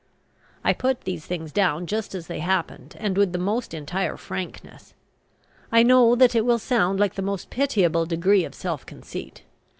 [0.63, 4.95] I put these things down just as they happened, and with the most entire frankness.
[5.71, 9.43] I know that it will sound like the most pitiable degree of self conceit.